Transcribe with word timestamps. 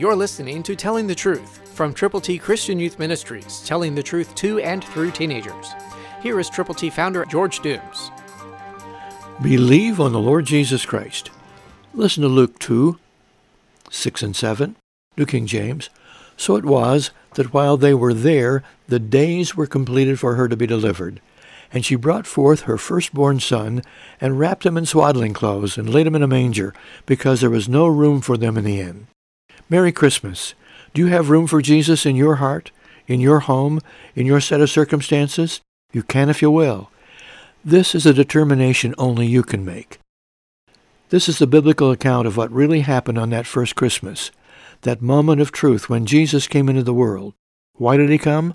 You're 0.00 0.16
listening 0.16 0.62
to 0.62 0.74
Telling 0.74 1.06
the 1.06 1.14
Truth 1.14 1.74
from 1.74 1.92
Triple 1.92 2.22
T 2.22 2.38
Christian 2.38 2.78
Youth 2.78 2.98
Ministries, 2.98 3.62
telling 3.66 3.94
the 3.94 4.02
truth 4.02 4.34
to 4.36 4.58
and 4.60 4.82
through 4.82 5.10
teenagers. 5.10 5.74
Here 6.22 6.40
is 6.40 6.48
Triple 6.48 6.74
T 6.74 6.88
founder 6.88 7.26
George 7.26 7.60
Dooms. 7.60 8.10
Believe 9.42 10.00
on 10.00 10.12
the 10.12 10.18
Lord 10.18 10.46
Jesus 10.46 10.86
Christ. 10.86 11.30
Listen 11.92 12.22
to 12.22 12.30
Luke 12.30 12.58
2, 12.60 12.98
6 13.90 14.22
and 14.22 14.34
7, 14.34 14.74
New 15.18 15.26
King 15.26 15.46
James. 15.46 15.90
So 16.34 16.56
it 16.56 16.64
was 16.64 17.10
that 17.34 17.52
while 17.52 17.76
they 17.76 17.92
were 17.92 18.14
there, 18.14 18.62
the 18.88 18.98
days 18.98 19.54
were 19.54 19.66
completed 19.66 20.18
for 20.18 20.34
her 20.36 20.48
to 20.48 20.56
be 20.56 20.66
delivered. 20.66 21.20
And 21.74 21.84
she 21.84 21.94
brought 21.96 22.26
forth 22.26 22.62
her 22.62 22.78
firstborn 22.78 23.38
son, 23.40 23.82
and 24.18 24.38
wrapped 24.38 24.64
him 24.64 24.78
in 24.78 24.86
swaddling 24.86 25.34
clothes, 25.34 25.76
and 25.76 25.92
laid 25.92 26.06
him 26.06 26.14
in 26.14 26.22
a 26.22 26.26
manger, 26.26 26.72
because 27.04 27.42
there 27.42 27.50
was 27.50 27.68
no 27.68 27.86
room 27.86 28.22
for 28.22 28.38
them 28.38 28.56
in 28.56 28.64
the 28.64 28.80
inn. 28.80 29.06
Merry 29.70 29.92
Christmas. 29.92 30.54
Do 30.94 31.00
you 31.00 31.06
have 31.12 31.30
room 31.30 31.46
for 31.46 31.62
Jesus 31.62 32.04
in 32.04 32.16
your 32.16 32.36
heart, 32.36 32.72
in 33.06 33.20
your 33.20 33.38
home, 33.38 33.80
in 34.16 34.26
your 34.26 34.40
set 34.40 34.60
of 34.60 34.68
circumstances? 34.68 35.60
You 35.92 36.02
can 36.02 36.28
if 36.28 36.42
you 36.42 36.50
will. 36.50 36.90
This 37.64 37.94
is 37.94 38.04
a 38.04 38.12
determination 38.12 38.96
only 38.98 39.28
you 39.28 39.44
can 39.44 39.64
make. 39.64 40.00
This 41.10 41.28
is 41.28 41.38
the 41.38 41.46
biblical 41.46 41.92
account 41.92 42.26
of 42.26 42.36
what 42.36 42.50
really 42.50 42.80
happened 42.80 43.16
on 43.16 43.30
that 43.30 43.46
first 43.46 43.76
Christmas, 43.76 44.32
that 44.80 45.00
moment 45.00 45.40
of 45.40 45.52
truth 45.52 45.88
when 45.88 46.04
Jesus 46.04 46.48
came 46.48 46.68
into 46.68 46.82
the 46.82 46.92
world. 46.92 47.34
Why 47.74 47.96
did 47.96 48.10
he 48.10 48.18
come? 48.18 48.54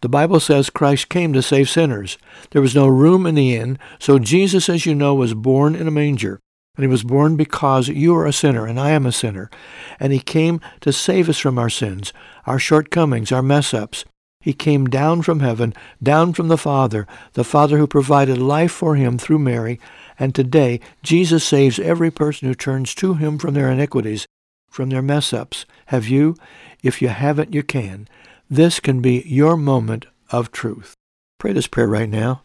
The 0.00 0.08
Bible 0.08 0.40
says 0.40 0.68
Christ 0.68 1.08
came 1.08 1.32
to 1.32 1.42
save 1.42 1.70
sinners. 1.70 2.18
There 2.50 2.62
was 2.62 2.74
no 2.74 2.88
room 2.88 3.24
in 3.24 3.36
the 3.36 3.54
inn, 3.54 3.78
so 4.00 4.18
Jesus, 4.18 4.68
as 4.68 4.84
you 4.84 4.96
know, 4.96 5.14
was 5.14 5.32
born 5.32 5.76
in 5.76 5.86
a 5.86 5.92
manger. 5.92 6.40
And 6.76 6.84
he 6.84 6.88
was 6.88 7.02
born 7.02 7.36
because 7.36 7.88
you 7.88 8.14
are 8.14 8.26
a 8.26 8.32
sinner 8.32 8.66
and 8.66 8.78
I 8.78 8.90
am 8.90 9.06
a 9.06 9.12
sinner. 9.12 9.50
And 9.98 10.12
he 10.12 10.20
came 10.20 10.60
to 10.82 10.92
save 10.92 11.28
us 11.28 11.38
from 11.38 11.58
our 11.58 11.70
sins, 11.70 12.12
our 12.46 12.58
shortcomings, 12.58 13.32
our 13.32 13.42
mess-ups. 13.42 14.04
He 14.40 14.52
came 14.52 14.86
down 14.86 15.22
from 15.22 15.40
heaven, 15.40 15.74
down 16.02 16.32
from 16.32 16.48
the 16.48 16.58
Father, 16.58 17.06
the 17.32 17.44
Father 17.44 17.78
who 17.78 17.86
provided 17.86 18.38
life 18.38 18.70
for 18.70 18.94
him 18.94 19.18
through 19.18 19.40
Mary. 19.40 19.80
And 20.18 20.34
today, 20.34 20.80
Jesus 21.02 21.44
saves 21.44 21.78
every 21.78 22.10
person 22.10 22.46
who 22.46 22.54
turns 22.54 22.94
to 22.96 23.14
him 23.14 23.38
from 23.38 23.54
their 23.54 23.70
iniquities, 23.70 24.26
from 24.70 24.90
their 24.90 25.02
mess-ups. 25.02 25.66
Have 25.86 26.06
you? 26.06 26.36
If 26.82 27.02
you 27.02 27.08
haven't, 27.08 27.54
you 27.54 27.62
can. 27.62 28.06
This 28.48 28.78
can 28.78 29.00
be 29.00 29.24
your 29.26 29.56
moment 29.56 30.06
of 30.30 30.52
truth. 30.52 30.94
Pray 31.38 31.52
this 31.52 31.66
prayer 31.66 31.88
right 31.88 32.08
now. 32.08 32.42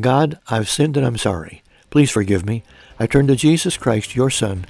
God, 0.00 0.38
I've 0.48 0.68
sinned 0.68 0.96
and 0.96 1.04
I'm 1.04 1.18
sorry. 1.18 1.62
Please 1.94 2.10
forgive 2.10 2.44
me. 2.44 2.64
I 2.98 3.06
turn 3.06 3.28
to 3.28 3.36
Jesus 3.36 3.76
Christ, 3.76 4.16
your 4.16 4.28
Son, 4.28 4.66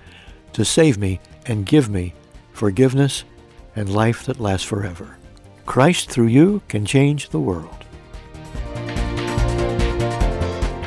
to 0.53 0.63
save 0.63 0.99
me 0.99 1.21
and 1.47 1.65
give 1.65 1.89
me 1.89 2.13
forgiveness 2.53 3.25
and 3.75 3.91
life 3.91 4.27
that 4.27 4.41
lasts 4.41 4.67
forever. 4.67 5.17
Christ 5.65 6.11
through 6.11 6.27
you 6.27 6.61
can 6.69 6.85
change 6.85 7.31
the 7.31 7.41
world. 7.41 7.83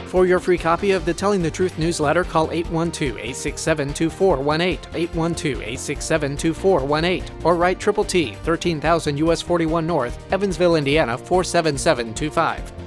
For 0.06 0.28
your 0.28 0.38
free 0.38 0.60
copy 0.60 0.92
of 0.92 1.06
the 1.06 1.14
Telling 1.16 1.42
the 1.42 1.50
Truth 1.50 1.80
newsletter, 1.80 2.24
call 2.24 2.50
812-867-2418, 2.50 4.78
812-867-2418, 4.92 7.44
or 7.44 7.56
write 7.56 7.80
Triple 7.80 8.04
T, 8.04 8.36
13,000 8.44 9.18
US 9.18 9.42
41 9.42 9.88
North, 9.88 10.32
Evansville, 10.32 10.76
Indiana 10.76 11.18
47725. 11.18 12.87